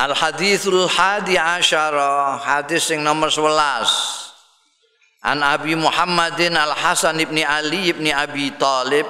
[0.00, 7.92] Al hadithul hadi asyara hadis yang nomor 11 An Abi Muhammadin Al Hasan ibni Ali
[7.92, 9.04] ibni Abi Talib.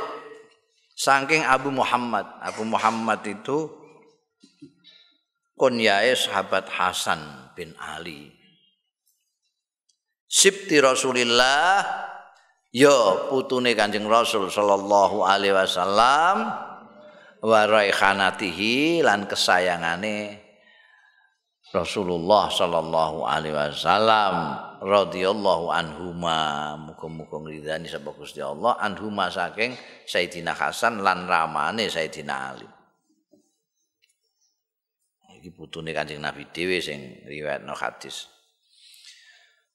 [0.98, 2.26] Saking Abu Muhammad.
[2.42, 3.70] Abu Muhammad itu
[5.54, 7.22] kunyae sahabat Hasan
[7.54, 8.34] bin Ali.
[10.26, 11.86] Sibti Rasulillah
[12.74, 16.50] yo putune Kanjeng Rasul sallallahu alaihi wasallam
[17.46, 20.49] wa raikhanatihi lan kesayangane
[21.70, 30.98] Rasulullah sallallahu alaihi wasallam radhiyallahu anhuma muga-muga ngridani sapa Gusti Allah anhuma saking Sayyidina Hasan
[30.98, 32.66] lan ramane Sayyidina Ali.
[35.40, 38.26] Iki putune Kanjeng Nabi dhewe sing riwayatno hadis.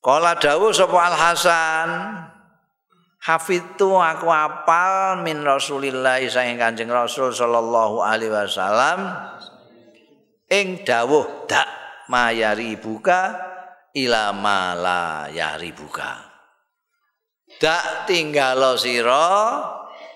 [0.04, 1.90] Kala dawuh sapa Al Hasan
[3.26, 9.16] Hafidtu aku apal min Rasulillah saking Kanjeng Rasul sallallahu alaihi wasallam
[10.52, 13.54] ing dawuh dak mayari buka
[13.96, 16.20] ila mala yari buka.
[17.56, 19.64] Dak tinggal sira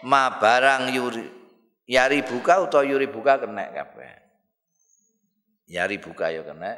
[0.04, 1.24] ma barang yuri
[1.88, 4.12] yari buka utawa yuri buka kena kabeh.
[5.70, 6.76] Yari buka ya kena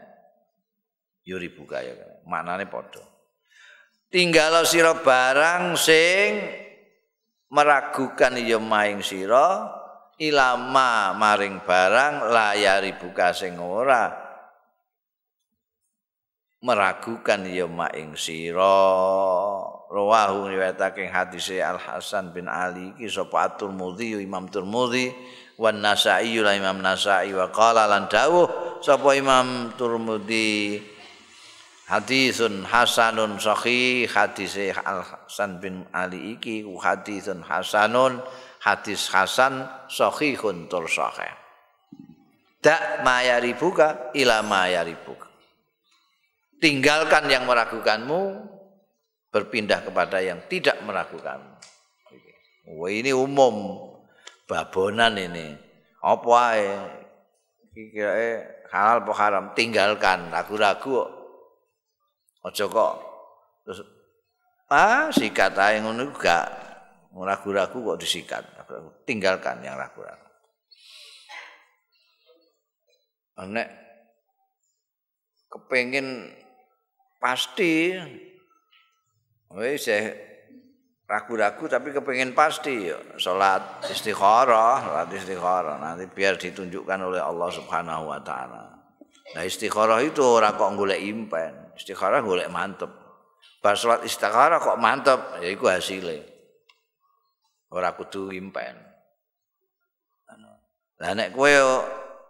[1.25, 3.01] yuri buka ya kena maknane padha.
[4.11, 6.43] Tinggal sira barang sing
[7.51, 9.71] meragukan ya maing sira
[10.21, 14.30] ilama maring barang layari buka sing ora
[16.61, 18.77] meragukan ya maing sira.
[19.91, 25.11] Rawahu riwayatake hadis Al Hasan bin Ali iki sapa At-Tirmidzi Imam Tirmidzi
[25.59, 30.79] wan Nasa'i la Imam Nasa'i wa qala lan dawuh sapa Imam Tirmidzi
[31.91, 38.23] hadisun hasanun sahih hadis Al Hasan bin Ali iki hadisun hasanun
[38.63, 41.35] hadis hasan sahihun tur sahih
[42.63, 45.10] dak mayaribuka ila mayaribuka
[46.61, 48.47] tinggalkan yang meragukanmu
[49.33, 51.51] berpindah kepada yang tidak meragukanmu
[52.69, 53.87] Wah ini umum.
[54.45, 55.55] Babonan ini.
[56.03, 56.67] Apa ae?
[57.71, 58.11] Kira
[58.69, 59.45] halal apa haram?
[59.55, 60.29] Tinggalkan.
[60.29, 61.07] Ragu-ragu
[62.41, 62.93] aja kok.
[63.65, 63.79] Terus
[64.71, 66.47] ah sikat ae ngono gak.
[67.15, 68.43] Ragu-ragu kok disikat.
[69.07, 70.29] Tinggalkan yang ragu-ragu.
[73.41, 73.67] Nek
[75.49, 76.29] kepengin
[77.21, 77.93] pasti.
[79.53, 79.85] Wis
[81.05, 82.97] ragu-ragu tapi kepengen pasti ya.
[83.21, 85.77] Salat istikharah salat istikharah.
[85.77, 88.73] Nanti biar ditunjukkan oleh Allah Subhanahu wa taala.
[89.37, 91.77] Nah istikharah itu ora kok golek impen.
[91.77, 92.89] Istikharah golek mantep.
[93.61, 96.25] Pas salat istikharah kok mantep ya iku hasilnya
[97.71, 98.75] ora kudu impen.
[101.01, 101.49] Lah nek kowe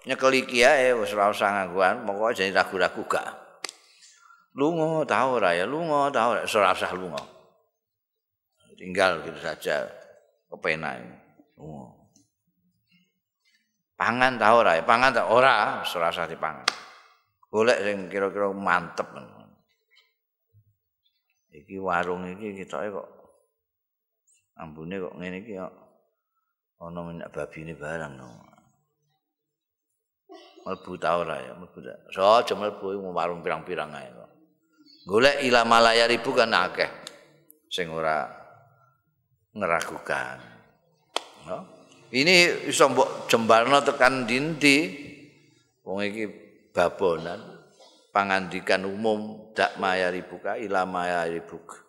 [0.08, 3.41] nyekeli kiai wis ora usah ngangguan pokoke jadi ragu-ragu gak
[4.56, 7.24] lunga tahu ora ya lunga tahu ora ora usah lunga
[8.76, 9.88] tinggal gitu saja
[10.52, 11.00] kepenak
[11.56, 11.88] lunga
[13.96, 16.68] pangan tahu ora ya pangan tak ora ora usah dipangan
[17.52, 19.08] golek sing kira-kira mantep
[21.52, 23.08] iki warung iki ketoke kok
[24.60, 25.74] ambune kok ngene iki kok
[26.82, 28.30] ana minyak babi ini barang no.
[30.62, 31.82] Melbu tau ora ya, melbu.
[32.14, 34.21] So, aja melbu warung pirang-pirang ae.
[35.08, 36.90] Golek ila malaya ribu kan akeh.
[37.72, 38.28] Sing ora
[39.56, 40.38] ngeragukan.
[41.48, 41.58] No?
[42.12, 44.94] ini iso mbok jembarno tekan dinti
[45.82, 46.28] wong iki
[46.76, 47.40] babonan
[48.12, 51.82] pangandikan umum dak maya ribuka ila maya ribuk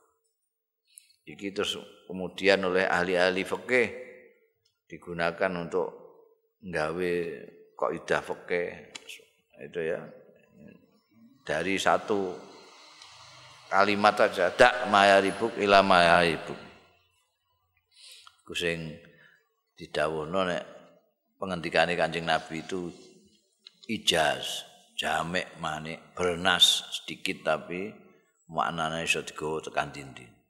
[1.26, 3.88] iki terus kemudian oleh ahli-ahli fikih
[4.92, 5.88] digunakan untuk
[6.60, 7.12] nggawe
[7.72, 8.68] kaidah fikih.
[9.64, 10.04] Itu ya.
[11.42, 12.51] Dari satu
[13.72, 16.60] kalimat aja dak mayaribuk ila mayaribuk
[18.44, 19.00] kusing
[19.80, 20.62] didhawuhno nek
[21.40, 22.92] pengendikane Kanjeng Nabi itu
[23.88, 24.68] ijaz
[25.00, 27.88] jamek manik bernas sedikit tapi
[28.52, 30.41] maknanya iso digawa tekan dinding